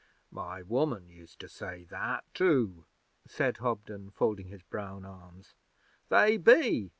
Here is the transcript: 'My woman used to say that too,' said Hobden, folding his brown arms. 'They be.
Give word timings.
'My 0.31 0.63
woman 0.63 1.09
used 1.11 1.39
to 1.41 1.47
say 1.47 1.83
that 1.91 2.23
too,' 2.33 2.85
said 3.27 3.57
Hobden, 3.57 4.09
folding 4.09 4.47
his 4.47 4.63
brown 4.63 5.05
arms. 5.05 5.53
'They 6.09 6.37
be. 6.37 6.89